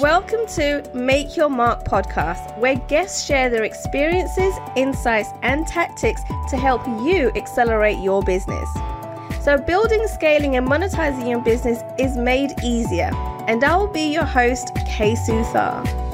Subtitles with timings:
[0.00, 6.56] Welcome to Make Your Mark podcast, where guests share their experiences, insights, and tactics to
[6.56, 8.68] help you accelerate your business.
[9.42, 13.10] So, building, scaling, and monetizing your business is made easier.
[13.48, 16.07] And I will be your host, Kay Suthar.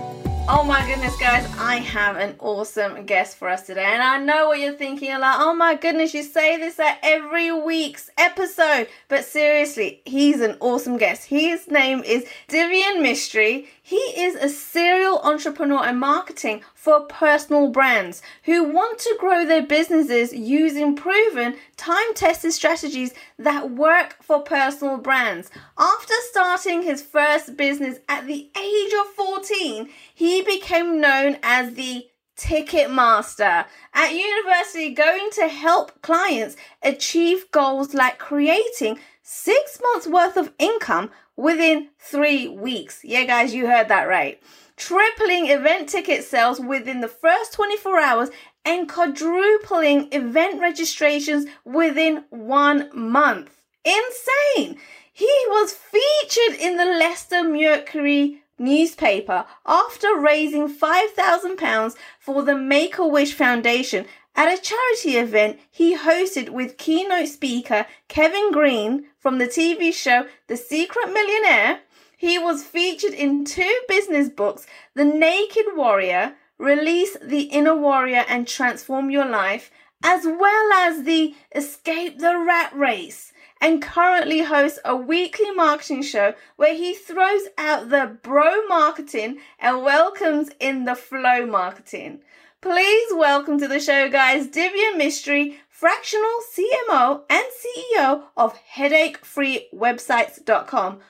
[0.46, 3.82] Oh my goodness, guys, I have an awesome guest for us today.
[3.82, 5.08] And I know what you're thinking.
[5.08, 8.88] You're like, oh my goodness, you say this at every week's episode.
[9.08, 11.24] But seriously, he's an awesome guest.
[11.24, 13.68] His name is Divian Mistry.
[13.82, 19.62] He is a serial entrepreneur in marketing for personal brands who want to grow their
[19.62, 25.50] businesses using proven, time tested strategies that work for personal brands.
[25.78, 32.06] After starting his first business at the age of 14, he became known as the
[32.36, 40.36] Ticket Master at university, going to help clients achieve goals like creating six months worth
[40.36, 43.00] of income within three weeks.
[43.02, 44.38] Yeah, guys, you heard that right.
[44.76, 48.30] Tripling event ticket sales within the first 24 hours
[48.64, 53.60] and quadrupling event registrations within one month.
[53.84, 54.78] Insane!
[55.12, 63.06] He was featured in the Leicester Mercury newspaper after raising £5,000 for the Make a
[63.06, 69.46] Wish Foundation at a charity event he hosted with keynote speaker Kevin Green from the
[69.46, 71.80] TV show The Secret Millionaire,
[72.24, 78.48] he was featured in two business books The Naked Warrior, Release the Inner Warrior and
[78.48, 79.70] Transform Your Life,
[80.02, 86.32] as well as the Escape the Rat Race, and currently hosts a weekly marketing show
[86.56, 92.20] where he throws out the bro marketing and welcomes in the flow marketing.
[92.62, 101.00] Please welcome to the show, guys, Divian Mistry, fractional CMO and CEO of headachefreewebsites.com.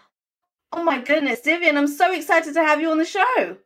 [0.76, 3.56] Oh my goodness, Divian, I'm so excited to have you on the show.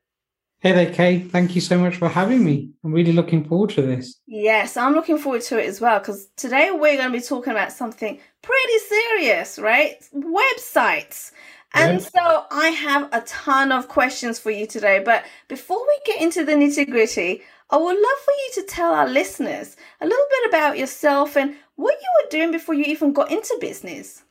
[0.60, 1.20] Hey there, Kay.
[1.20, 2.70] Thank you so much for having me.
[2.84, 4.20] I'm really looking forward to this.
[4.26, 7.52] Yes, I'm looking forward to it as well because today we're going to be talking
[7.52, 9.96] about something pretty serious, right?
[10.14, 11.32] Websites.
[11.72, 15.00] And so I have a ton of questions for you today.
[15.02, 18.92] But before we get into the nitty gritty, I would love for you to tell
[18.92, 23.14] our listeners a little bit about yourself and what you were doing before you even
[23.14, 24.24] got into business.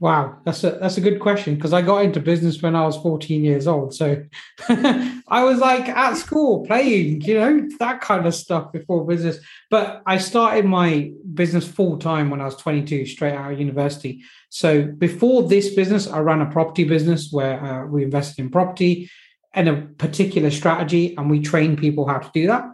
[0.00, 2.96] Wow, that's a that's a good question because I got into business when I was
[2.96, 3.94] 14 years old.
[3.94, 4.24] So
[4.70, 9.38] I was like at school playing, you know, that kind of stuff before business.
[9.68, 14.22] But I started my business full time when I was 22, straight out of university.
[14.48, 19.10] So before this business, I ran a property business where uh, we invested in property
[19.52, 22.64] and a particular strategy, and we train people how to do that.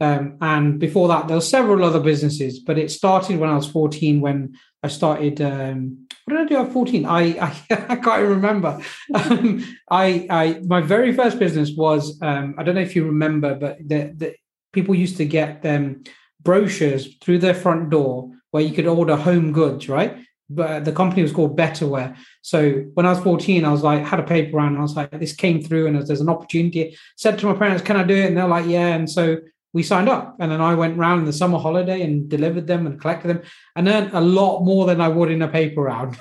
[0.00, 3.68] Um, and before that, there were several other businesses, but it started when I was
[3.68, 5.40] 14 when I started.
[5.40, 7.06] Um, what did I do at 14?
[7.06, 8.80] I I, can't remember.
[9.14, 13.54] Um, I I my very first business was um, I don't know if you remember,
[13.54, 14.34] but the, the
[14.72, 16.04] people used to get them
[16.42, 20.18] brochures through their front door where you could order home goods, right?
[20.50, 22.16] but the company was called Betterware.
[22.42, 24.76] So when I was 14, I was like, had a paper round.
[24.76, 26.96] I was like, this came through and there's an opportunity.
[27.16, 28.26] Said to my parents, can I do it?
[28.26, 28.88] And they're like, yeah.
[28.88, 29.38] And so
[29.72, 30.36] we signed up.
[30.40, 33.42] And then I went around in the summer holiday and delivered them and collected them
[33.76, 36.18] and earned a lot more than I would in a paper round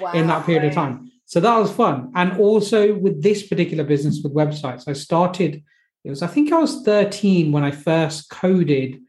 [0.00, 0.12] wow.
[0.14, 1.10] in that period of time.
[1.26, 2.10] So that was fun.
[2.14, 5.62] And also with this particular business with websites, I started,
[6.04, 9.00] it was, I think I was 13 when I first coded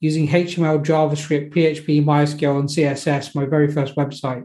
[0.00, 4.44] using HTML, JavaScript, PHP, MySQL, and CSS, my very first website.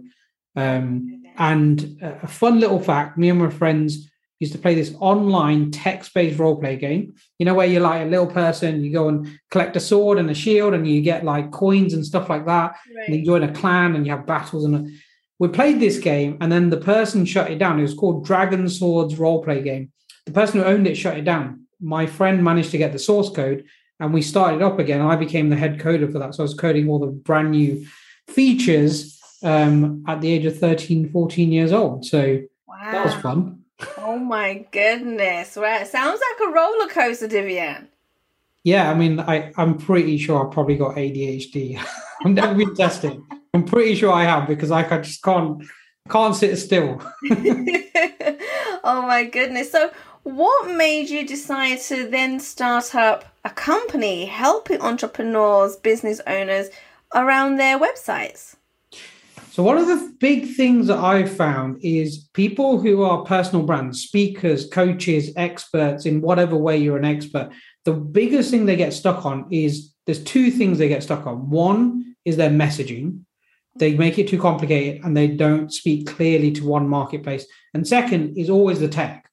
[0.55, 4.10] Um, and a fun little fact me and my friends
[4.41, 8.01] used to play this online text based role play game, you know, where you're like
[8.01, 11.23] a little person, you go and collect a sword and a shield, and you get
[11.23, 12.75] like coins and stuff like that.
[12.95, 13.07] Right.
[13.07, 14.65] And you join a clan and you have battles.
[14.65, 14.89] And
[15.37, 17.79] we played this game, and then the person shut it down.
[17.79, 19.91] It was called Dragon Swords Role Play Game.
[20.25, 21.67] The person who owned it shut it down.
[21.79, 23.65] My friend managed to get the source code
[24.01, 25.01] and we started up again.
[25.01, 26.33] I became the head coder for that.
[26.33, 27.85] So I was coding all the brand new
[28.27, 32.05] features um, at the age of 13, 14 years old.
[32.05, 32.91] So wow.
[32.91, 33.60] that was fun.
[33.97, 35.57] Oh my goodness.
[35.57, 35.87] Right.
[35.87, 37.87] Sounds like a roller coaster, Divian.
[38.63, 41.81] Yeah, I mean, I, I'm pretty sure I probably got ADHD.
[42.25, 43.19] I've never been tested.
[43.53, 45.63] I'm pretty sure I have because I just can't
[46.09, 47.01] can't sit still.
[48.83, 49.71] oh my goodness.
[49.71, 49.91] So
[50.23, 56.69] what made you decide to then start up a company helping entrepreneurs, business owners
[57.15, 58.55] around their websites?
[59.51, 64.01] So, one of the big things that I've found is people who are personal brands,
[64.01, 67.51] speakers, coaches, experts in whatever way you're an expert,
[67.83, 71.49] the biggest thing they get stuck on is there's two things they get stuck on.
[71.49, 73.25] One is their messaging,
[73.75, 77.45] they make it too complicated and they don't speak clearly to one marketplace.
[77.73, 79.29] And second is always the tech.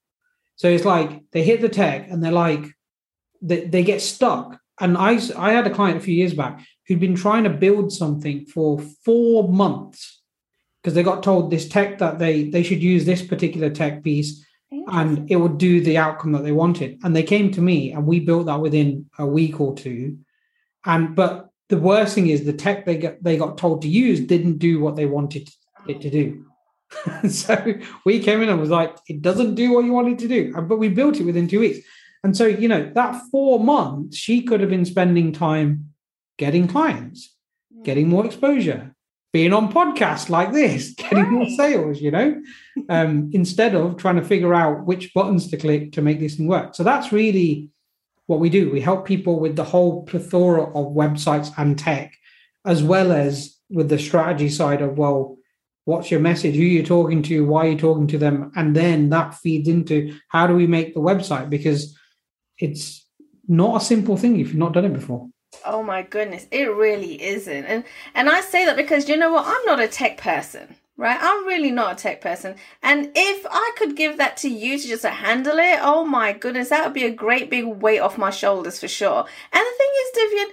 [0.56, 2.66] So it's like they hit the tech and they're like,
[3.40, 4.58] they, they get stuck.
[4.80, 7.92] And I, I had a client a few years back who'd been trying to build
[7.92, 10.22] something for four months
[10.82, 14.44] because they got told this tech that they they should use this particular tech piece
[14.88, 16.98] and it would do the outcome that they wanted.
[17.02, 20.18] And they came to me and we built that within a week or two.
[20.84, 24.20] And but the worst thing is the tech they got they got told to use
[24.20, 25.48] didn't do what they wanted
[25.86, 26.44] it to do.
[27.28, 27.74] so
[28.04, 30.54] we came in and was like, it doesn't do what you wanted to do.
[30.62, 31.86] But we built it within two weeks.
[32.24, 35.87] And so, you know, that four months, she could have been spending time
[36.38, 37.34] getting clients,
[37.82, 38.94] getting more exposure,
[39.32, 41.30] being on podcasts like this, getting right.
[41.30, 42.40] more sales, you know,
[42.88, 46.46] um, instead of trying to figure out which buttons to click to make this thing
[46.46, 46.74] work.
[46.74, 47.68] So that's really
[48.26, 48.70] what we do.
[48.70, 52.14] We help people with the whole plethora of websites and tech,
[52.64, 55.36] as well as with the strategy side of, well,
[55.84, 56.54] what's your message?
[56.54, 57.46] Who are you're talking to?
[57.46, 58.52] Why are you talking to them?
[58.54, 61.48] And then that feeds into how do we make the website?
[61.48, 61.96] Because
[62.58, 63.06] it's
[63.46, 65.30] not a simple thing if you've not done it before
[65.64, 67.84] oh my goodness it really isn't and
[68.14, 71.46] and i say that because you know what i'm not a tech person right i'm
[71.46, 75.04] really not a tech person and if i could give that to you to just
[75.04, 78.78] handle it oh my goodness that would be a great big weight off my shoulders
[78.78, 80.48] for sure and the thing is Divian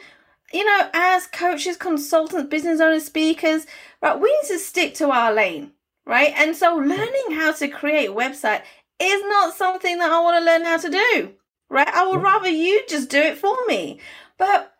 [0.55, 3.65] you know, as coaches, consultants, business owners, speakers,
[4.01, 5.71] right, we need to stick to our lane,
[6.05, 6.33] right?
[6.37, 8.61] And so learning how to create a website
[8.99, 11.33] is not something that I want to learn how to do,
[11.69, 11.87] right?
[11.87, 13.99] I would rather you just do it for me.
[14.37, 14.73] But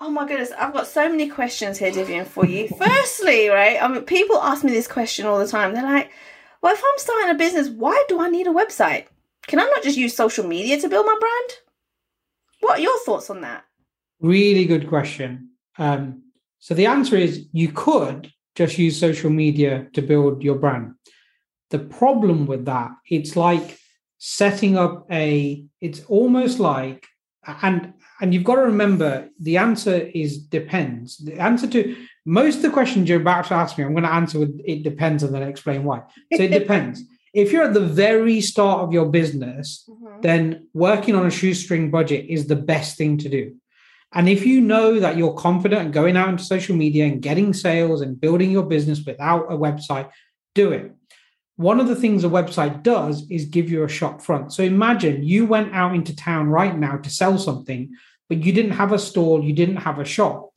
[0.00, 2.68] oh my goodness, I've got so many questions here, Divian, for you.
[2.78, 5.74] Firstly, right, I mean, people ask me this question all the time.
[5.74, 6.10] They're like,
[6.62, 9.06] well, if I'm starting a business, why do I need a website?
[9.46, 11.50] Can I not just use social media to build my brand?
[12.60, 13.64] What are your thoughts on that?
[14.20, 15.50] Really good question.
[15.78, 16.22] Um,
[16.58, 20.94] so the answer is you could just use social media to build your brand.
[21.70, 23.78] The problem with that, it's like
[24.18, 27.06] setting up a, it's almost like,
[27.62, 31.18] and and you've got to remember the answer is depends.
[31.18, 34.12] The answer to most of the questions you're about to ask me, I'm going to
[34.12, 36.00] answer with it depends and then explain why.
[36.34, 37.02] So it depends.
[37.32, 40.20] if you're at the very start of your business, mm-hmm.
[40.20, 43.54] then working on a shoestring budget is the best thing to do.
[44.12, 48.00] And if you know that you're confident going out into social media and getting sales
[48.00, 50.10] and building your business without a website,
[50.54, 50.92] do it.
[51.56, 54.52] One of the things a website does is give you a shop front.
[54.52, 57.94] So imagine you went out into town right now to sell something,
[58.28, 60.50] but you didn't have a stall, you didn't have a shop.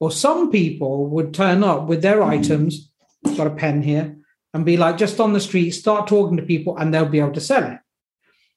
[0.00, 2.30] Well, some people would turn up with their hmm.
[2.30, 2.90] items,
[3.36, 4.16] got a pen here,
[4.54, 7.32] and be like just on the street, start talking to people, and they'll be able
[7.32, 7.78] to sell it.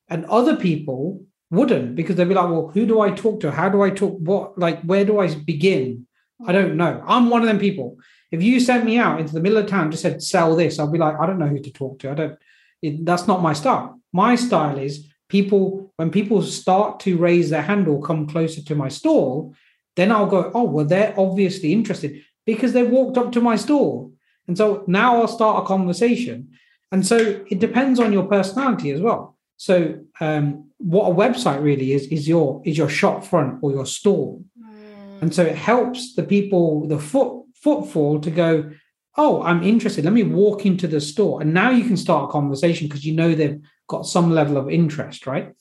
[0.10, 3.52] And other people wouldn't because they'd be like, well, who do I talk to?
[3.52, 4.18] How do I talk?
[4.20, 6.08] What, like, where do I begin?
[6.46, 7.04] I don't know.
[7.06, 7.98] I'm one of them people.
[8.32, 10.92] If you sent me out into the middle of town, just said, sell this, I'll
[10.92, 12.12] be like, I don't know who to talk to.
[12.12, 12.40] I don't,
[12.82, 14.02] it, that's not my style.
[14.12, 18.76] My style is people, when people start to raise their hand or come closer to
[18.76, 19.56] my stall,
[19.96, 24.12] then I'll go, oh, well, they're obviously interested because they walked up to my stall.
[24.48, 26.52] And so now I'll start a conversation.
[26.92, 29.36] And so it depends on your personality as well.
[29.58, 33.86] So um, what a website really is is your is your shop front or your
[33.86, 35.22] store, mm.
[35.22, 38.72] and so it helps the people the foot footfall to go.
[39.18, 40.04] Oh, I'm interested.
[40.04, 43.14] Let me walk into the store, and now you can start a conversation because you
[43.16, 45.54] know they've got some level of interest, right?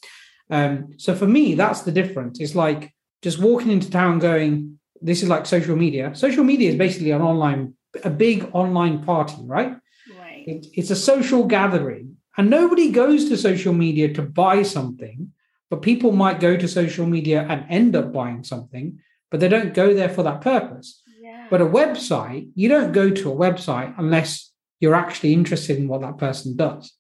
[0.51, 2.41] Um, so for me, that's the difference.
[2.41, 6.77] It's like just walking into town, going, "This is like social media." Social media is
[6.77, 9.77] basically an online, a big online party, right?
[10.19, 10.45] Right.
[10.47, 15.33] It, it's a social gathering and nobody goes to social media to buy something,
[15.71, 18.99] but people might go to social media and end up buying something,
[19.31, 21.03] but they don't go there for that purpose.
[21.21, 21.47] Yeah.
[21.49, 26.01] But a website, you don't go to a website unless you're actually interested in what
[26.01, 26.93] that person does.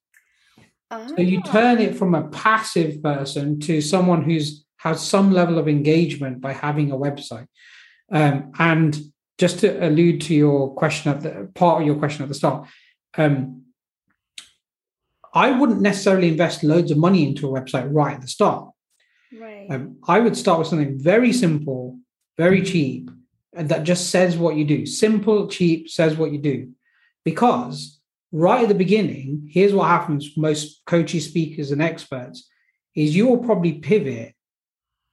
[1.08, 5.66] So you turn it from a passive person to someone who's has some level of
[5.66, 7.46] engagement by having a website.
[8.12, 8.96] Um, and
[9.38, 12.68] just to allude to your question at the part of your question at the start,
[13.16, 13.62] um,
[15.32, 18.70] I wouldn't necessarily invest loads of money into a website right at the start.
[19.32, 19.66] Right.
[19.70, 21.98] Um, I would start with something very simple,
[22.36, 23.10] very cheap,
[23.54, 24.84] and that just says what you do.
[24.86, 26.72] Simple, cheap, says what you do.
[27.24, 27.98] Because
[28.34, 32.50] right at the beginning, here's what happens most coaches, speakers, and experts
[32.96, 34.34] is you will probably pivot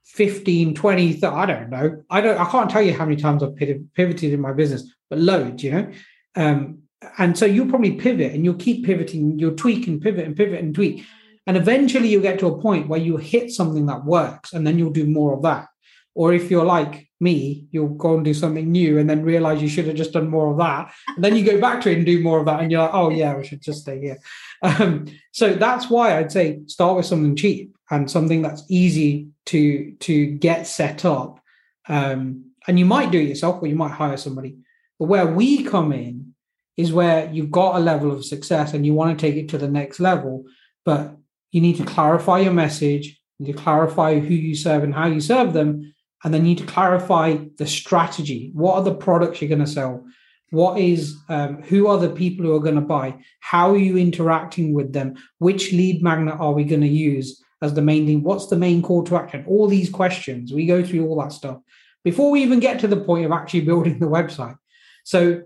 [0.06, 2.04] 15, 20, 30, I don't know.
[2.10, 5.20] I don't I can't tell you how many times I've pivoted in my business, but
[5.20, 5.92] loads, you know.
[6.36, 6.80] Um,
[7.20, 10.60] and so you'll probably pivot and you'll keep pivoting, you'll tweak and pivot and pivot
[10.60, 11.06] and tweak.
[11.46, 14.80] And eventually you'll get to a point where you hit something that works and then
[14.80, 15.68] you'll do more of that.
[16.14, 19.70] Or if you're like me, you'll go and do something new and then realize you
[19.70, 20.92] should have just done more of that.
[21.16, 22.60] And then you go back to it and do more of that.
[22.60, 24.18] And you're like, oh, yeah, we should just stay here.
[24.62, 29.94] Um, so that's why I'd say start with something cheap and something that's easy to
[30.00, 31.40] to get set up.
[31.88, 34.58] Um, and you might do it yourself or you might hire somebody.
[35.00, 36.34] But where we come in
[36.78, 39.58] is where you've got a level of success and you want to take it to
[39.58, 40.46] the next level,
[40.86, 41.18] but
[41.52, 45.08] you need to clarify your message, you need to clarify who you serve and how
[45.08, 48.52] you serve them, and then you need to clarify the strategy.
[48.54, 50.06] What are the products you're going to sell?
[50.52, 53.16] What is um, who are the people who are going to buy?
[53.40, 55.16] How are you interacting with them?
[55.40, 58.22] Which lead magnet are we going to use as the main thing?
[58.24, 59.46] What's the main call to action?
[59.48, 60.52] All these questions.
[60.52, 61.60] We go through all that stuff
[62.04, 64.58] before we even get to the point of actually building the website.
[65.04, 65.44] So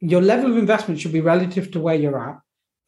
[0.00, 2.38] your level of investment should be relative to where you're at.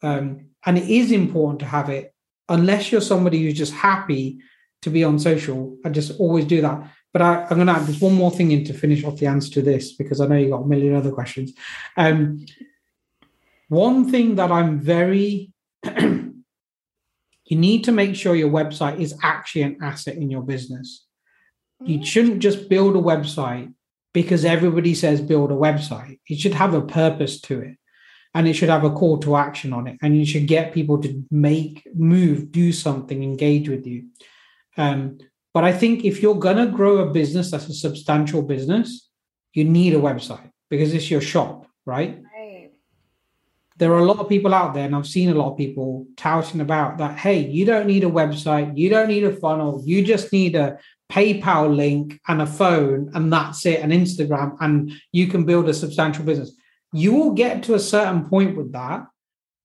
[0.01, 2.13] Um, and it is important to have it,
[2.49, 4.39] unless you're somebody who's just happy
[4.81, 5.77] to be on social.
[5.85, 6.91] I just always do that.
[7.11, 9.25] But I, am going to add just one more thing in to finish off the
[9.25, 11.53] answer to this because I know you got a million other questions.
[11.97, 12.45] Um,
[13.67, 15.51] one thing that I'm very,
[15.83, 16.33] you
[17.49, 21.05] need to make sure your website is actually an asset in your business.
[21.83, 22.03] You mm-hmm.
[22.03, 23.73] shouldn't just build a website
[24.13, 26.19] because everybody says build a website.
[26.27, 27.77] It should have a purpose to it
[28.35, 29.97] and it should have a call to action on it.
[30.01, 34.07] And you should get people to make, move, do something, engage with you.
[34.79, 35.17] Um,
[35.53, 39.09] but I think if you're going to grow a business that's a substantial business,
[39.53, 42.21] you need a website because it's your shop, right?
[42.33, 42.71] right?
[43.75, 46.07] There are a lot of people out there, and I've seen a lot of people
[46.15, 47.17] touting about that.
[47.17, 50.77] Hey, you don't need a website, you don't need a funnel, you just need a
[51.11, 55.73] PayPal link and a phone, and that's it, and Instagram, and you can build a
[55.73, 56.55] substantial business.
[56.93, 59.07] You will get to a certain point with that,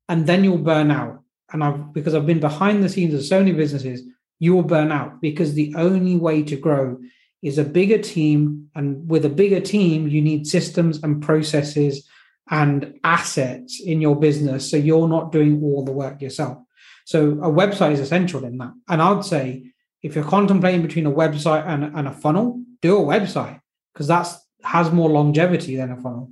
[0.09, 1.21] and then you'll burn out.
[1.53, 4.03] And I've because I've been behind the scenes of so many businesses,
[4.39, 6.99] you will burn out because the only way to grow
[7.43, 8.71] is a bigger team.
[8.75, 12.09] And with a bigger team, you need systems and processes
[12.51, 14.71] and assets in your business.
[14.71, 16.59] So you're not doing all the work yourself.
[17.05, 18.73] So a website is essential in that.
[18.89, 19.73] And I'd say
[20.03, 23.61] if you're contemplating between a website and, and a funnel, do a website
[23.93, 26.31] because that's has more longevity than a funnel.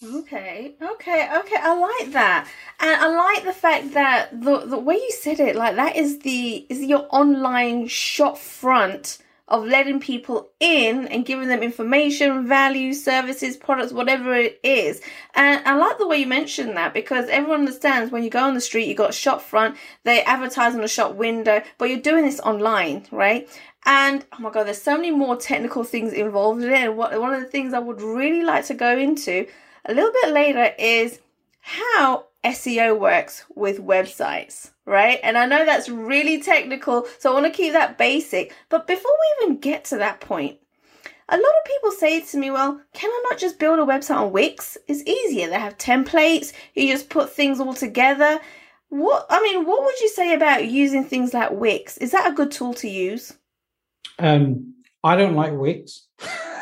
[0.00, 1.56] Okay, okay, okay.
[1.60, 2.46] I like that,
[2.78, 6.20] and I like the fact that the the way you said it, like that is
[6.20, 12.92] the is your online shop front of letting people in and giving them information, value,
[12.92, 15.00] services, products, whatever it is.
[15.34, 18.54] And I like the way you mentioned that because everyone understands when you go on
[18.54, 22.24] the street, you got shop front, they advertise on the shop window, but you're doing
[22.24, 23.48] this online, right?
[23.84, 26.74] And oh my god, there's so many more technical things involved in it.
[26.74, 29.46] And what, one of the things I would really like to go into
[29.88, 31.18] a little bit later is
[31.60, 35.20] how SEO works with websites right?
[35.22, 38.54] And I know that's really technical, so I want to keep that basic.
[38.70, 40.58] But before we even get to that point,
[41.28, 44.16] a lot of people say to me, well, can I not just build a website
[44.16, 44.78] on Wix?
[44.88, 45.48] It's easier.
[45.48, 48.40] They have templates, you just put things all together.
[48.88, 51.98] What I mean, what would you say about using things like Wix?
[51.98, 53.34] Is that a good tool to use?
[54.18, 54.72] Um,
[55.04, 56.06] I don't like Wix.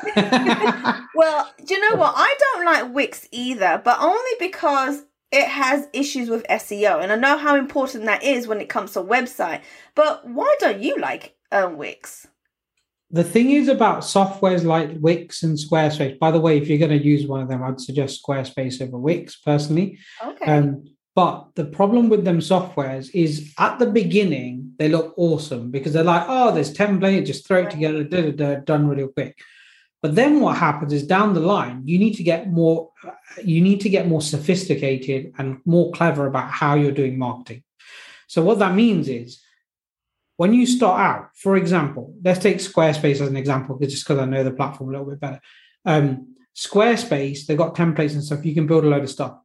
[1.15, 2.15] well, do you know what?
[2.17, 7.17] I don't like Wix either, but only because it has issues with SEO, and I
[7.17, 9.61] know how important that is when it comes to a website.
[9.95, 12.27] But why don't you like um, Wix?
[13.11, 16.19] The thing is about softwares like Wix and Squarespace.
[16.19, 18.99] By the way, if you're going to use one of them, I'd suggest Squarespace over
[18.99, 19.99] Wix personally.
[20.25, 20.45] Okay.
[20.45, 20.85] Um,
[21.15, 26.05] but the problem with them softwares is at the beginning they look awesome because they're
[26.05, 29.39] like, oh, there's template, just throw it together, da, da, da, done really quick.
[30.07, 32.93] But then what happens is down the line, you need to get more,
[33.43, 37.65] you need to get more sophisticated and more clever about how you're doing marketing.
[38.29, 39.43] So what that means is
[40.37, 44.27] when you start out, for example, let's take Squarespace as an example, just because I
[44.27, 45.41] know the platform a little bit better.
[45.85, 48.47] Um, Squarespace, they've got templates and stuff.
[48.47, 49.37] You can build a load of stuff.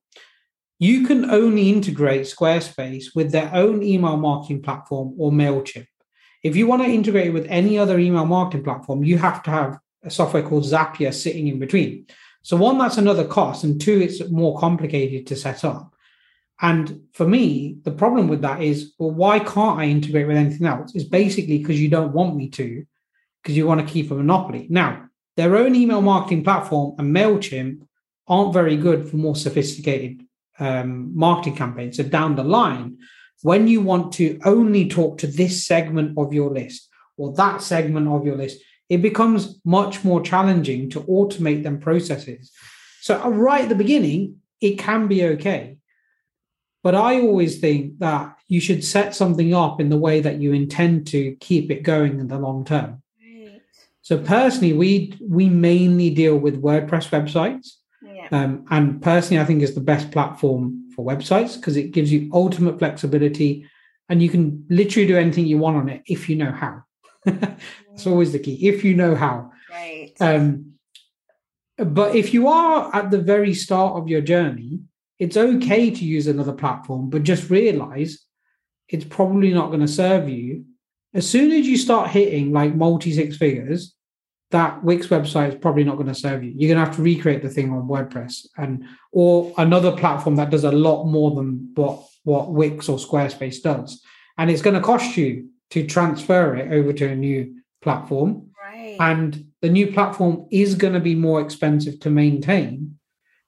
[0.77, 5.87] You can only integrate Squarespace with their own email marketing platform or MailChimp.
[6.43, 9.49] If you want to integrate it with any other email marketing platform, you have to
[9.49, 12.07] have software called Zapier sitting in between.
[12.43, 15.93] So one, that's another cost, and two, it's more complicated to set up.
[16.59, 20.67] And for me, the problem with that is, well, why can't I integrate with anything
[20.67, 20.93] else?
[20.95, 22.85] It's basically because you don't want me to,
[23.41, 24.67] because you want to keep a monopoly.
[24.69, 25.05] Now,
[25.37, 27.81] their own email marketing platform and MailChimp
[28.27, 30.23] aren't very good for more sophisticated
[30.59, 31.97] um, marketing campaigns.
[31.97, 32.97] So down the line,
[33.41, 38.07] when you want to only talk to this segment of your list or that segment
[38.07, 42.51] of your list, it becomes much more challenging to automate them processes.
[42.99, 45.77] So, uh, right at the beginning, it can be okay.
[46.83, 50.51] But I always think that you should set something up in the way that you
[50.51, 53.01] intend to keep it going in the long term.
[53.21, 53.61] Right.
[54.01, 57.75] So personally, we we mainly deal with WordPress websites.
[58.03, 58.27] Yeah.
[58.33, 62.29] Um, and personally, I think it's the best platform for websites because it gives you
[62.33, 63.65] ultimate flexibility
[64.09, 66.83] and you can literally do anything you want on it if you know how.
[67.25, 68.67] That's always the key.
[68.67, 69.51] If you know how.
[69.69, 70.13] Right.
[70.19, 70.73] Um,
[71.77, 74.81] but if you are at the very start of your journey,
[75.19, 78.25] it's okay to use another platform, but just realize
[78.89, 80.65] it's probably not going to serve you.
[81.13, 83.95] As soon as you start hitting like multi six figures,
[84.51, 86.53] that Wix website is probably not going to serve you.
[86.55, 90.49] You're going to have to recreate the thing on WordPress and or another platform that
[90.49, 94.01] does a lot more than what what Wix or Squarespace does,
[94.37, 98.49] and it's going to cost you to transfer it over to a new platform.
[98.61, 98.97] right.
[98.99, 102.97] And the new platform is going to be more expensive to maintain,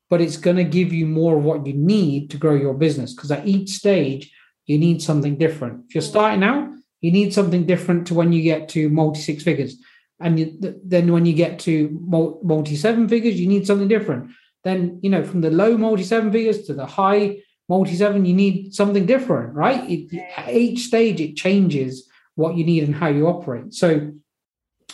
[0.09, 3.13] but it's going to give you more of what you need to grow your business.
[3.13, 4.31] Because at each stage,
[4.65, 5.85] you need something different.
[5.87, 6.69] If you're starting out,
[7.01, 9.75] you need something different to when you get to multi six figures.
[10.19, 14.31] And you, th- then when you get to multi seven figures, you need something different.
[14.63, 18.33] Then, you know, from the low multi seven figures to the high multi seven, you
[18.33, 19.89] need something different, right?
[19.89, 23.73] It, at each stage, it changes what you need and how you operate.
[23.73, 24.11] So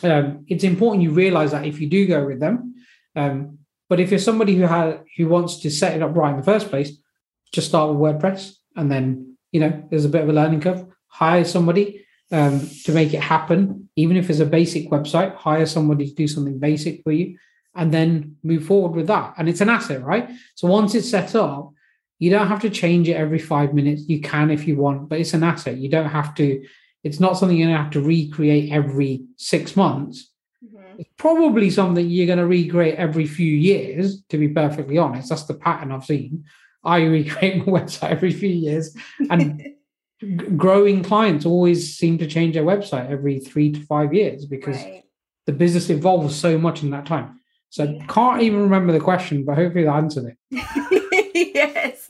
[0.04, 2.76] um, it's important you realize that if you do go with them.
[3.16, 6.38] Um, but if you're somebody who has who wants to set it up right in
[6.38, 6.92] the first place,
[7.52, 10.86] just start with WordPress, and then you know there's a bit of a learning curve.
[11.08, 15.36] Hire somebody um, to make it happen, even if it's a basic website.
[15.36, 17.38] Hire somebody to do something basic for you,
[17.76, 19.34] and then move forward with that.
[19.38, 20.30] And it's an asset, right?
[20.54, 21.74] So once it's set up,
[22.20, 24.04] you don't have to change it every five minutes.
[24.08, 25.78] You can if you want, but it's an asset.
[25.78, 26.64] You don't have to
[27.04, 30.32] it's not something you're going to have to recreate every six months.
[30.64, 31.00] Mhm.
[31.00, 35.30] It's probably something you're going to recreate every few years, to be perfectly honest.
[35.30, 36.44] That's the pattern I've seen.
[36.84, 38.96] I recreate my website every few years,
[39.30, 39.64] and
[40.58, 45.04] growing clients always seem to change their website every three to five years because Right.
[45.46, 47.40] the business evolves so much in that time.
[47.70, 48.06] So Yeah.
[48.08, 50.38] can't even remember the question, but hopefully I answered it.
[51.56, 52.10] yes.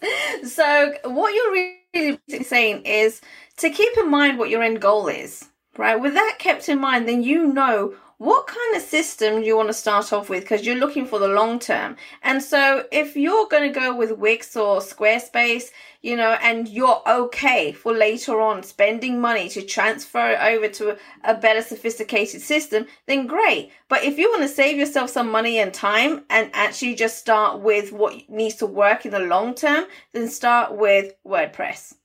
[0.51, 1.51] So what you're
[1.93, 3.21] really saying is
[3.59, 5.99] to keep in mind what your end goal is, right?
[5.99, 9.73] With that kept in mind, then you know what kind of system you want to
[9.73, 11.95] start off with because you're looking for the long term.
[12.21, 15.69] And so if you're going to go with Wix or Squarespace,
[16.01, 20.97] you know, and you're okay for later on spending money to transfer it over to
[21.23, 23.71] a better sophisticated system, then great.
[23.87, 27.61] But if you want to save yourself some money and time and actually just start
[27.61, 31.98] with what needs to work in the long term, then start with WordPress.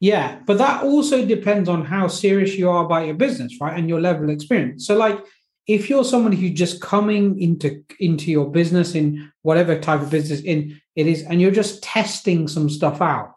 [0.00, 3.78] Yeah, but that also depends on how serious you are about your business, right?
[3.78, 4.86] And your level of experience.
[4.86, 5.18] So like
[5.66, 10.40] if you're someone who's just coming into into your business in whatever type of business
[10.40, 13.34] in it is and you're just testing some stuff out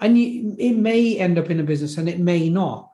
[0.00, 2.88] and you, it may end up in a business and it may not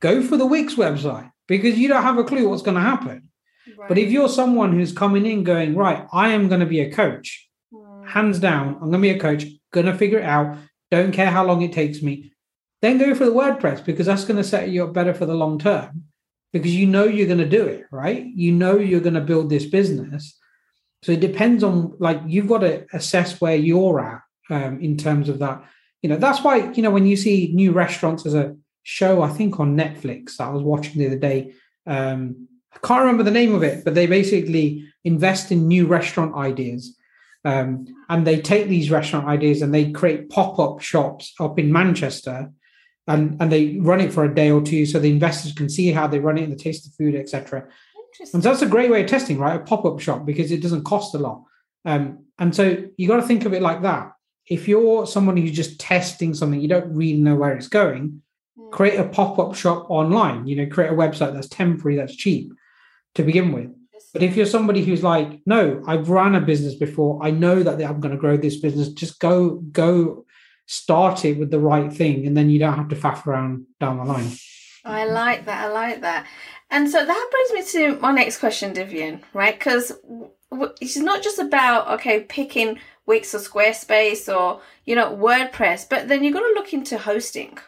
[0.00, 3.28] go for the wix website because you don't have a clue what's going to happen
[3.88, 6.92] but if you're someone who's coming in going right i am going to be a
[6.92, 8.04] coach hmm.
[8.04, 10.56] hands down i'm going to be a coach going to figure it out
[10.90, 12.32] don't care how long it takes me
[12.80, 15.34] then go for the wordpress because that's going to set you up better for the
[15.34, 16.04] long term
[16.52, 18.24] because you know you're going to do it, right?
[18.34, 20.38] You know you're going to build this business.
[21.02, 25.28] So it depends on like you've got to assess where you're at um, in terms
[25.28, 25.62] of that.
[26.02, 29.28] You know, that's why you know when you see new restaurants as a show, I
[29.28, 31.52] think on Netflix I was watching the other day.
[31.86, 36.36] Um, I can't remember the name of it, but they basically invest in new restaurant
[36.36, 36.96] ideas.
[37.44, 42.50] Um, and they take these restaurant ideas and they create pop-up shops up in Manchester
[43.06, 45.92] and and they run it for a day or two so the investors can see
[45.92, 47.66] how they run it and the taste of food etc
[48.20, 49.60] and so that's a great way of testing right?
[49.60, 51.44] A pop-up shop because it doesn't cost a lot.
[51.84, 54.12] Um, and so you got to think of it like that.
[54.46, 58.22] If you're someone who's just testing something you don't really know where it's going
[58.70, 62.52] create a pop-up shop online you know create a website that's temporary that's cheap
[63.14, 63.70] to begin with
[64.12, 67.82] but if you're somebody who's like no i've run a business before i know that
[67.82, 70.24] i'm going to grow this business just go go
[70.66, 73.96] start it with the right thing and then you don't have to faff around down
[73.96, 74.30] the line
[74.88, 75.66] I like that.
[75.66, 76.26] I like that.
[76.70, 79.58] And so that brings me to my next question, Divian, right?
[79.58, 79.92] Because
[80.80, 86.24] it's not just about, okay, picking Wix or Squarespace or, you know, WordPress, but then
[86.24, 87.58] you've got to look into hosting,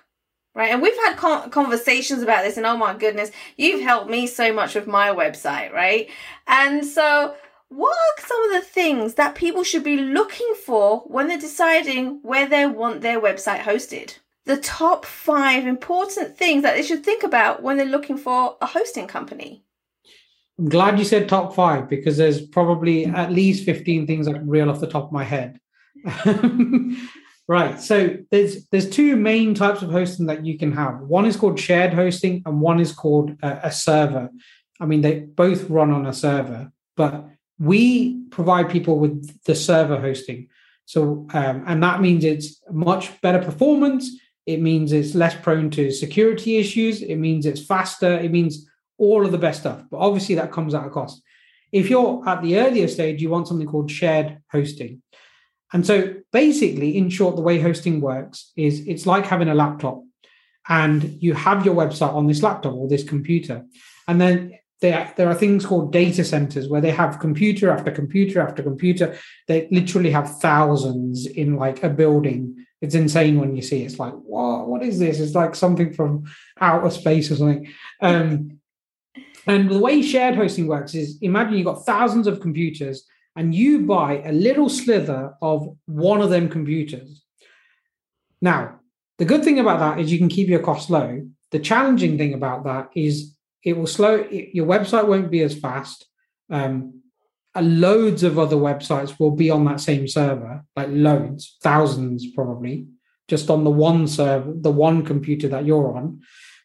[0.54, 0.70] right?
[0.72, 4.52] And we've had con- conversations about this, and oh my goodness, you've helped me so
[4.52, 6.08] much with my website, right?
[6.46, 7.34] And so,
[7.68, 12.20] what are some of the things that people should be looking for when they're deciding
[12.22, 14.18] where they want their website hosted?
[14.46, 18.66] The top five important things that they should think about when they're looking for a
[18.66, 19.62] hosting company.
[20.58, 24.48] i'm glad you said top five because there's probably at least 15 things i can
[24.48, 25.60] reel off the top of my head
[27.56, 27.96] right so
[28.30, 31.92] there's there's two main types of hosting that you can have one is called shared
[31.92, 34.30] hosting and one is called a, a server
[34.80, 37.26] I mean, they both run on a server, but
[37.58, 40.48] we provide people with the server hosting.
[40.86, 44.10] So, um, and that means it's much better performance.
[44.46, 47.02] It means it's less prone to security issues.
[47.02, 48.14] It means it's faster.
[48.14, 48.66] It means
[48.98, 49.84] all of the best stuff.
[49.90, 51.22] But obviously, that comes at a cost.
[51.70, 55.02] If you're at the earlier stage, you want something called shared hosting.
[55.72, 60.02] And so, basically, in short, the way hosting works is it's like having a laptop
[60.68, 63.64] and you have your website on this laptop or this computer.
[64.08, 68.40] And then there, there are things called data centers where they have computer after computer
[68.40, 69.16] after computer.
[69.46, 72.66] They literally have thousands in like a building.
[72.80, 73.86] It's insane when you see it.
[73.86, 75.20] It's like, what, what is this?
[75.20, 76.24] It's like something from
[76.60, 77.68] outer space or something.
[78.00, 78.60] Um,
[79.46, 83.86] and the way shared hosting works is imagine you've got thousands of computers and you
[83.86, 87.22] buy a little slither of one of them computers.
[88.40, 88.80] Now,
[89.18, 91.26] the good thing about that is you can keep your costs low.
[91.50, 96.06] The challenging thing about that is it will slow, your website won't be as fast.
[96.48, 97.02] Um,
[97.60, 102.86] loads of other websites will be on that same server, like loads, thousands probably,
[103.28, 106.20] just on the one server, the one computer that you're on,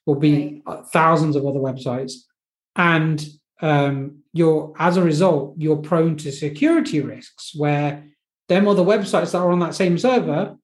[0.05, 0.85] will be right.
[0.93, 2.13] thousands of other websites
[2.75, 3.25] and
[3.61, 8.05] um, you're as a result you're prone to security risks where
[8.49, 10.57] them other websites that are on that same server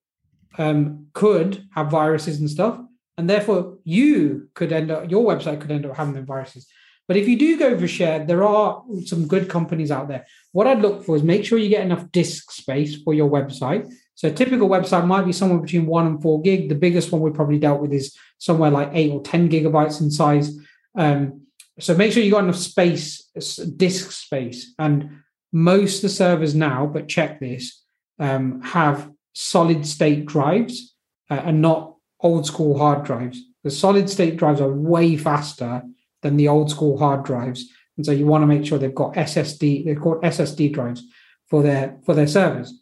[0.57, 2.79] um, could have viruses and stuff
[3.17, 6.67] and therefore you could end up your website could end up having them viruses.
[7.07, 10.25] But if you do go for shared there are some good companies out there.
[10.51, 13.91] What i'd look for is make sure you get enough disk space for your website.
[14.15, 16.69] So a typical website might be somewhere between one and four gig.
[16.69, 20.11] The biggest one we probably dealt with is somewhere like eight or ten gigabytes in
[20.11, 20.57] size.
[20.95, 21.41] Um,
[21.81, 23.29] so make sure you got enough space,
[23.75, 27.83] disk space, and most of the servers now, but check this,
[28.19, 30.95] um, have solid state drives
[31.29, 33.39] uh, and not old school hard drives.
[33.63, 35.83] The solid state drives are way faster
[36.21, 37.67] than the old school hard drives,
[37.97, 39.85] and so you want to make sure they've got SSD.
[39.85, 41.03] They've got SSD drives
[41.49, 42.73] for their for their servers.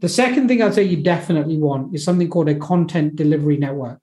[0.00, 4.00] The second thing I'd say you definitely want is something called a content delivery network.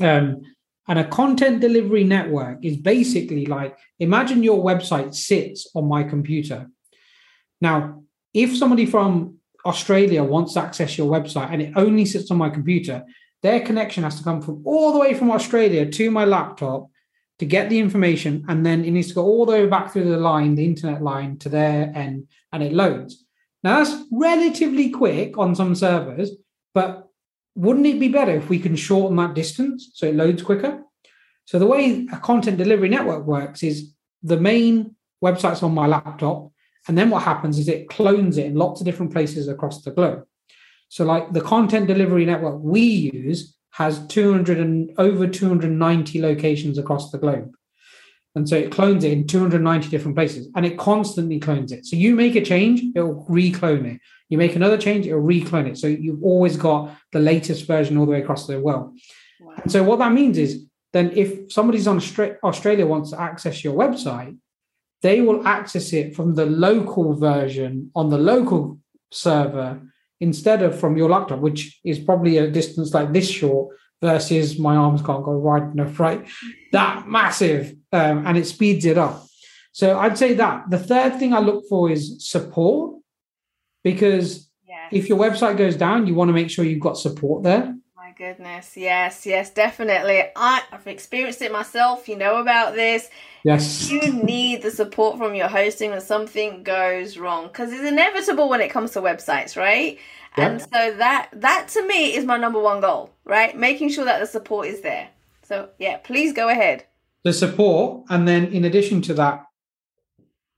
[0.00, 0.42] Um,
[0.90, 6.68] and a content delivery network is basically like imagine your website sits on my computer.
[7.60, 8.02] Now,
[8.34, 12.50] if somebody from Australia wants to access your website and it only sits on my
[12.50, 13.04] computer,
[13.40, 16.88] their connection has to come from all the way from Australia to my laptop
[17.38, 18.44] to get the information.
[18.48, 21.02] And then it needs to go all the way back through the line, the internet
[21.02, 23.24] line to their end, and it loads.
[23.62, 26.32] Now, that's relatively quick on some servers,
[26.74, 27.09] but
[27.54, 30.82] wouldn't it be better if we can shorten that distance so it loads quicker?
[31.44, 36.52] So the way a content delivery network works is the main website's on my laptop,
[36.88, 39.90] and then what happens is it clones it in lots of different places across the
[39.90, 40.24] globe.
[40.88, 47.10] So like the content delivery network we use has 200 and over 290 locations across
[47.10, 47.52] the globe.
[48.34, 51.86] And so it clones it in 290 different places and it constantly clones it.
[51.86, 54.00] So you make a change, it'll reclone it.
[54.30, 55.76] You make another change, it'll reclone it.
[55.76, 58.98] So you've always got the latest version all the way across the world.
[59.40, 59.54] Wow.
[59.62, 62.00] And so what that means is then if somebody's on
[62.42, 64.36] Australia wants to access your website,
[65.02, 68.78] they will access it from the local version on the local
[69.10, 69.80] server
[70.20, 74.76] instead of from your laptop, which is probably a distance like this short versus my
[74.76, 76.26] arms can't go wide enough, right?
[76.72, 79.26] That massive, um, and it speeds it up.
[79.72, 82.99] So I'd say that the third thing I look for is support,
[83.82, 84.88] because yes.
[84.92, 87.74] if your website goes down, you want to make sure you've got support there.
[87.96, 90.22] My goodness, yes, yes, definitely.
[90.34, 92.08] I, I've experienced it myself.
[92.08, 93.08] You know about this.
[93.44, 93.90] Yes.
[93.90, 98.60] You need the support from your hosting when something goes wrong because it's inevitable when
[98.60, 99.98] it comes to websites, right?
[100.36, 103.56] And so that that to me is my number one goal, right?
[103.56, 105.08] Making sure that the support is there.
[105.42, 106.84] So yeah, please go ahead.
[107.24, 109.44] The support, and then in addition to that,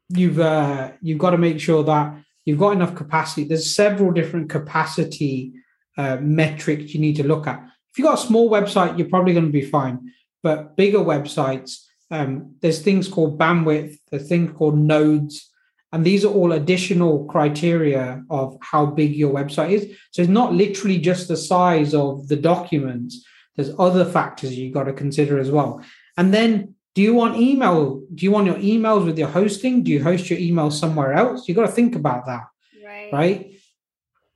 [0.08, 3.44] you've uh, you've got to make sure that you've got enough capacity.
[3.44, 5.52] There's several different capacity
[5.96, 7.62] uh, metrics you need to look at.
[7.90, 10.12] If you've got a small website, you're probably going to be fine.
[10.42, 15.50] But bigger websites, um, there's things called bandwidth, there's things called nodes,
[15.92, 19.96] and these are all additional criteria of how big your website is.
[20.10, 23.24] So it's not literally just the size of the documents.
[23.56, 25.84] There's other factors you've got to consider as well.
[26.16, 28.02] And then do you want email?
[28.14, 29.82] Do you want your emails with your hosting?
[29.82, 31.48] Do you host your emails somewhere else?
[31.48, 32.44] You've got to think about that.
[32.84, 33.12] Right.
[33.12, 33.52] right?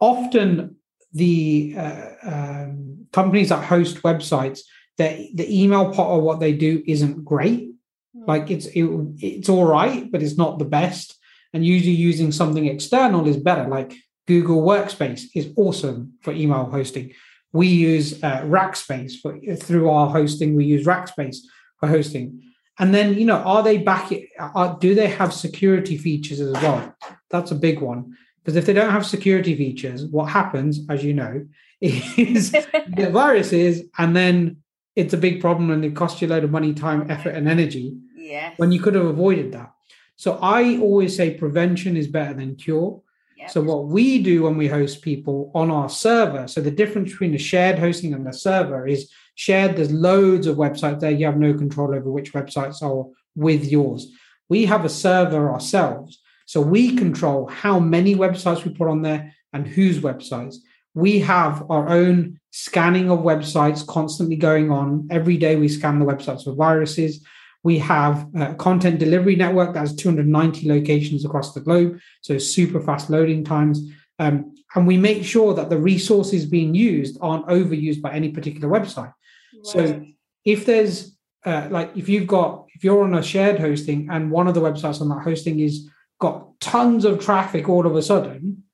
[0.01, 0.77] Often
[1.13, 4.61] the uh, um, companies that host websites,
[4.97, 7.71] the, the email part of what they do isn't great.
[8.17, 8.27] Mm.
[8.27, 8.87] Like it's it,
[9.19, 11.17] it's all right, but it's not the best
[11.57, 13.95] and usually using something external is better like
[14.27, 17.13] google workspace is awesome for email hosting
[17.53, 21.39] we use uh, rackspace for through our hosting we use rackspace
[21.79, 22.43] for hosting
[22.79, 26.95] and then you know are they back are, do they have security features as well?
[27.31, 28.17] That's a big one.
[28.43, 31.47] Because if they don't have security features what happens as you know
[31.81, 34.59] is the viruses and then
[34.95, 37.49] it's a big problem and it costs you a load of money time effort and
[37.49, 39.73] energy yeah when you could have avoided that.
[40.17, 43.03] So i always say prevention is better than cure.
[43.37, 43.51] Yep.
[43.51, 47.35] so what we do when we host people on our server, so the difference between
[47.35, 49.77] a shared hosting and the server is shared.
[49.77, 51.13] There's loads of websites there.
[51.13, 54.09] You have no control over which websites are with yours.
[54.49, 59.33] We have a server ourselves, so we control how many websites we put on there
[59.53, 60.57] and whose websites.
[60.95, 65.09] We have our own scanning of websites constantly going on.
[65.11, 67.25] Every day we scan the websites for viruses.
[67.63, 72.81] We have a content delivery network that has 290 locations across the globe, so super
[72.81, 73.81] fast loading times.
[74.19, 78.69] Um, and we make sure that the resources being used aren't overused by any particular
[78.69, 79.13] website.
[79.63, 80.05] So
[80.45, 84.49] if there's uh, like if you've got if you're on a shared hosting and one
[84.49, 85.89] of the websites on that hosting is
[86.21, 88.65] got tons of traffic all of a sudden,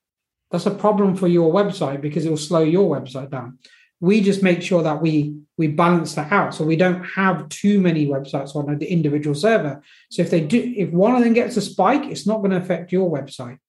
[0.51, 3.59] that's a problem for your website because it will slow your website down.
[3.99, 6.55] We just make sure that we we balance that out.
[6.55, 9.81] So we don't have too many websites on an individual server.
[10.09, 12.57] So if they do if one of them gets a spike it's not going to
[12.57, 13.59] affect your website.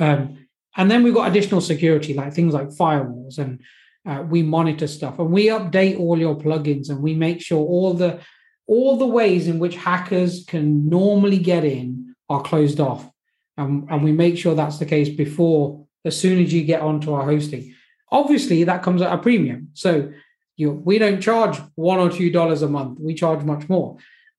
[0.00, 3.60] Um, and then we've got additional security like things like firewalls and
[4.06, 7.94] uh, we monitor stuff and we update all your plugins and we make sure all
[7.94, 8.20] the
[8.66, 13.10] all the ways in which hackers can normally get in are closed off
[13.56, 17.12] and, and we make sure that's the case before as soon as you get onto
[17.12, 17.74] our hosting
[18.14, 19.70] Obviously, that comes at a premium.
[19.74, 20.12] So
[20.56, 23.00] you we don't charge one or two dollars a month.
[23.00, 23.96] We charge much more.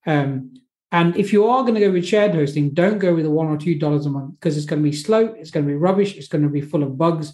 [0.07, 0.53] Um,
[0.93, 3.47] and if you are going to go with shared hosting, don't go with the one
[3.47, 5.75] or two dollars a month because it's going to be slow, it's going to be
[5.75, 7.33] rubbish, it's going to be full of bugs.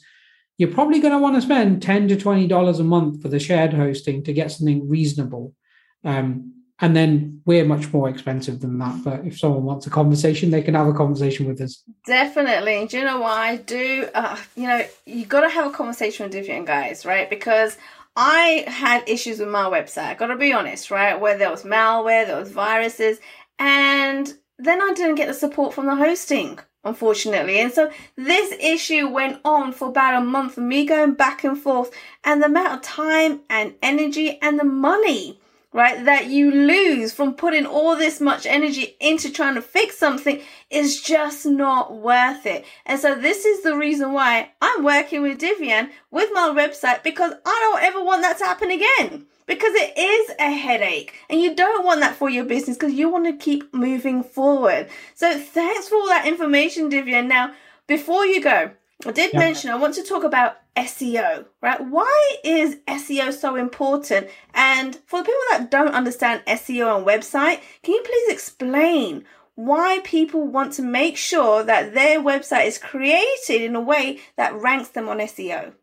[0.61, 3.39] You're probably going to want to spend ten to twenty dollars a month for the
[3.39, 5.55] shared hosting to get something reasonable.
[6.03, 9.03] Um, and then we're much more expensive than that.
[9.03, 11.83] But if someone wants a conversation, they can have a conversation with us.
[12.05, 12.85] Definitely.
[12.85, 14.07] Do you know what I do?
[14.13, 17.27] Uh, you know, you got to have a conversation with different guys, right?
[17.27, 17.79] Because
[18.15, 20.09] I had issues with my website.
[20.09, 21.19] I got to be honest, right?
[21.19, 23.19] Where there was malware, there was viruses,
[23.57, 27.59] and then I didn't get the support from the hosting unfortunately.
[27.59, 31.91] And so this issue went on for about a month, me going back and forth,
[32.23, 35.39] and the amount of time and energy and the money
[35.73, 40.41] right, that you lose from putting all this much energy into trying to fix something
[40.69, 42.65] is just not worth it.
[42.85, 47.33] And so this is the reason why I'm working with Divian with my website because
[47.45, 49.27] I don't ever want that to happen again.
[49.51, 53.09] Because it is a headache and you don't want that for your business because you
[53.09, 54.87] want to keep moving forward.
[55.13, 57.27] So thanks for all that information, Divian.
[57.27, 57.53] Now,
[57.85, 58.71] before you go,
[59.05, 59.39] I did yeah.
[59.39, 61.85] mention I want to talk about SEO, right?
[61.85, 64.29] Why is SEO so important?
[64.53, 69.99] And for the people that don't understand SEO on website, can you please explain why
[70.05, 74.87] people want to make sure that their website is created in a way that ranks
[74.87, 75.73] them on SEO?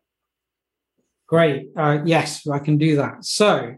[1.29, 1.69] Great.
[1.77, 3.23] Uh, yes, I can do that.
[3.23, 3.75] So,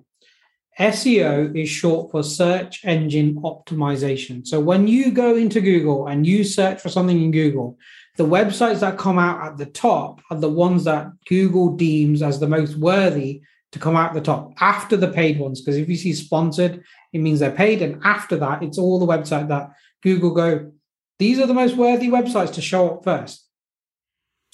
[0.80, 4.48] SEO is short for search engine optimization.
[4.48, 7.78] So, when you go into Google and you search for something in Google,
[8.16, 12.40] the websites that come out at the top are the ones that Google deems as
[12.40, 13.42] the most worthy
[13.74, 15.60] to come out the top after the paid ones.
[15.60, 17.82] Because if you see sponsored, it means they're paid.
[17.82, 19.72] And after that, it's all the website that
[20.04, 20.72] Google go,
[21.20, 23.46] these are the most worthy websites to show up first.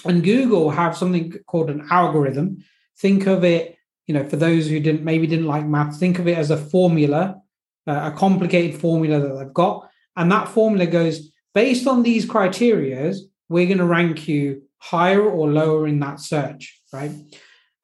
[0.03, 2.63] And Google have something called an algorithm.
[2.99, 6.27] Think of it, you know, for those who didn't maybe didn't like math, think of
[6.27, 7.41] it as a formula,
[7.88, 9.89] uh, a complicated formula that they've got.
[10.15, 13.17] And that formula goes based on these criterias,
[13.49, 17.12] we're going to rank you higher or lower in that search, right?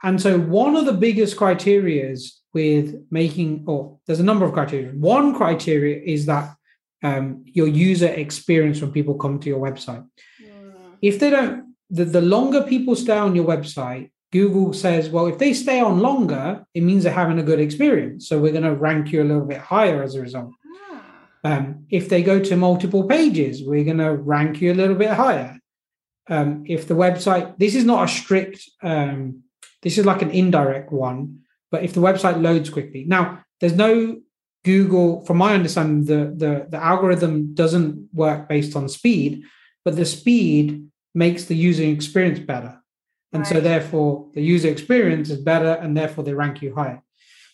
[0.03, 4.91] And so one of the biggest criterias with making, or there's a number of criteria.
[4.91, 6.55] One criteria is that
[7.03, 10.05] um, your user experience when people come to your website.
[10.41, 10.73] Mm.
[11.01, 15.37] If they don't, the, the longer people stay on your website, Google says, well, if
[15.37, 18.27] they stay on longer, it means they're having a good experience.
[18.27, 20.53] So we're going to rank you a little bit higher as a result.
[21.43, 25.11] Um, if they go to multiple pages, we're going to rank you a little bit
[25.11, 25.59] higher.
[26.27, 29.43] Um, if the website, this is not a strict, um,
[29.83, 33.03] this is like an indirect one, but if the website loads quickly.
[33.05, 34.19] Now, there's no
[34.65, 39.43] Google, from my understanding, the, the, the algorithm doesn't work based on speed,
[39.85, 42.79] but the speed makes the user experience better.
[43.33, 43.51] And right.
[43.51, 47.01] so, therefore, the user experience is better, and therefore, they rank you higher.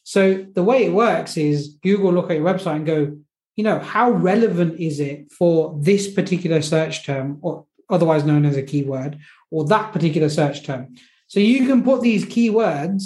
[0.04, 3.18] So, the way it works is Google look at your website and go,
[3.56, 8.58] you know, how relevant is it for this particular search term, or otherwise known as
[8.58, 9.20] a keyword,
[9.52, 10.96] or that particular search term?
[11.28, 13.04] So you can put these keywords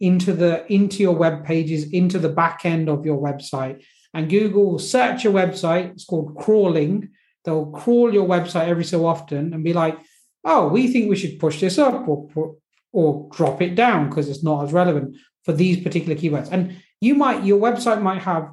[0.00, 3.82] into the into your web pages, into the back end of your website,
[4.14, 5.92] and Google will search your website.
[5.92, 7.10] It's called crawling.
[7.44, 9.98] They'll crawl your website every so often and be like,
[10.44, 12.56] "Oh, we think we should push this up or
[12.92, 17.14] or drop it down because it's not as relevant for these particular keywords." And you
[17.14, 18.50] might your website might have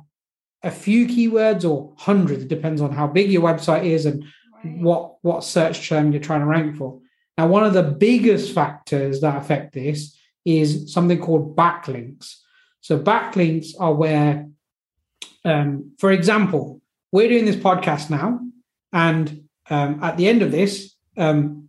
[0.64, 2.44] a few keywords or hundreds.
[2.44, 4.24] It depends on how big your website is and
[4.64, 4.78] right.
[4.78, 7.00] what what search term you're trying to rank for.
[7.38, 12.36] Now, one of the biggest factors that affect this is something called backlinks.
[12.82, 14.48] So backlinks are where,
[15.46, 18.40] um, for example, we're doing this podcast now,
[18.92, 21.61] and um, at the end of this, um,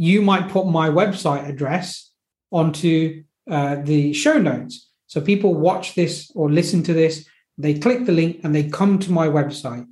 [0.00, 2.10] you might put my website address
[2.50, 4.88] onto uh, the show notes.
[5.08, 8.98] So people watch this or listen to this, they click the link and they come
[9.00, 9.86] to my website.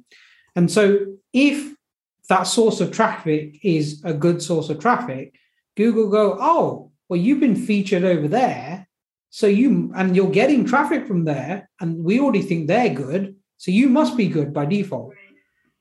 [0.57, 1.75] And so if
[2.31, 5.35] that source of traffic is a good source of traffic,
[5.77, 8.89] Google go, oh, well, you've been featured over there.
[9.29, 13.37] So you and you're getting traffic from there, and we already think they're good.
[13.59, 15.13] So you must be good by default.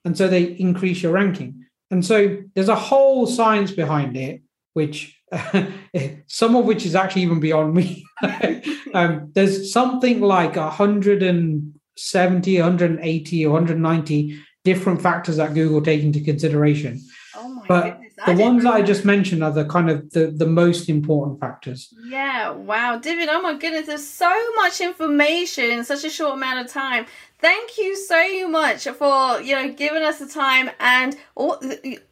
[0.03, 1.66] And so they increase your ranking.
[1.89, 4.41] And so there's a whole science behind it,
[4.73, 5.17] which
[6.27, 8.05] some of which is actually even beyond me.
[8.93, 17.01] um, there's something like 170, 180, 190 different factors that Google take into consideration.
[17.35, 18.13] Oh my but goodness.
[18.25, 21.93] the ones that I just mentioned are the kind of the, the most important factors.
[22.05, 22.97] Yeah, wow.
[22.97, 27.05] David, oh my goodness, there's so much information in such a short amount of time.
[27.39, 31.61] Thank you so much for you know giving us the time and all,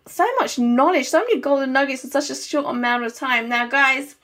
[0.05, 3.49] so much knowledge, so many golden nuggets in such a short amount of time.
[3.49, 4.15] Now, guys,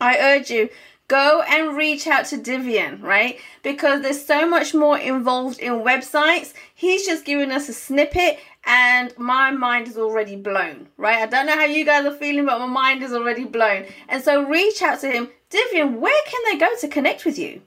[0.00, 0.70] I urge you
[1.08, 3.38] go and reach out to Divian, right?
[3.62, 6.52] Because there's so much more involved in websites.
[6.74, 11.22] He's just giving us a snippet and my mind is already blown, right?
[11.22, 13.86] I don't know how you guys are feeling, but my mind is already blown.
[14.08, 15.28] And so reach out to him.
[15.50, 17.62] Divian, where can they go to connect with you?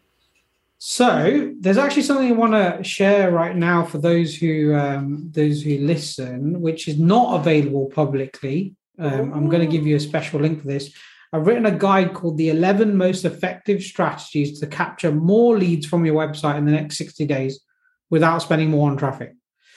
[0.82, 5.62] So there's actually something I want to share right now for those who um, those
[5.62, 8.76] who listen, which is not available publicly.
[8.98, 10.94] Um, I'm going to give you a special link for this.
[11.32, 16.06] I've written a guide called the 11 most effective strategies to capture more leads from
[16.06, 17.60] your website in the next 60 days
[18.10, 19.36] without spending more on traffic.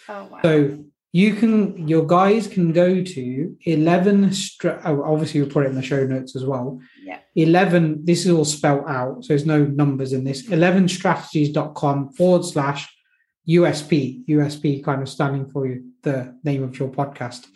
[0.08, 0.40] Oh, wow.
[0.42, 5.68] So you can, your guys can go to 11, stra- oh, obviously we'll put it
[5.68, 6.80] in the show notes as well.
[7.04, 7.18] Yeah.
[7.36, 9.22] 11, this is all spelled out.
[9.22, 10.48] So there's no numbers in this.
[10.48, 12.88] 11strategies.com forward slash
[13.48, 17.46] USP, USP kind of standing for you, the name of your podcast,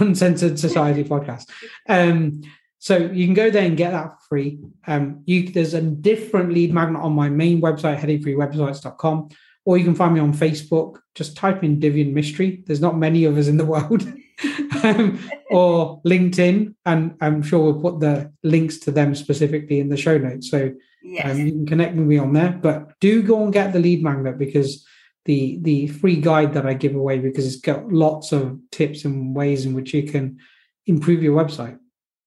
[0.00, 1.48] Uncensored Society Podcast.
[1.88, 2.42] Um,
[2.78, 4.60] so you can go there and get that for free.
[4.86, 9.30] Um, you, there's a different lead magnet on my main website, headachefreewebsites.com,
[9.68, 10.96] or you can find me on Facebook.
[11.14, 12.64] Just type in Divian Mistry.
[12.64, 14.00] There's not many of us in the world.
[14.82, 15.18] um,
[15.50, 20.16] or LinkedIn, and I'm sure we'll put the links to them specifically in the show
[20.16, 20.50] notes.
[20.50, 21.30] So yes.
[21.30, 22.52] um, you can connect with me on there.
[22.52, 24.86] But do go and get the lead magnet because
[25.26, 29.36] the the free guide that I give away because it's got lots of tips and
[29.36, 30.38] ways in which you can
[30.86, 31.78] improve your website.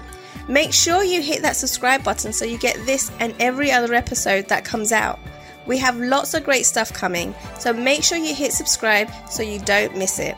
[0.49, 4.49] Make sure you hit that subscribe button so you get this and every other episode
[4.49, 5.21] that comes out.
[5.67, 9.61] We have lots of great stuff coming, so make sure you hit subscribe so you
[9.61, 10.37] don't miss it.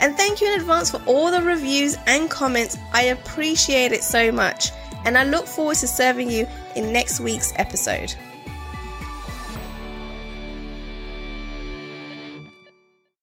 [0.00, 2.78] And thank you in advance for all the reviews and comments.
[2.94, 4.70] I appreciate it so much,
[5.04, 8.14] and I look forward to serving you in next week's episode.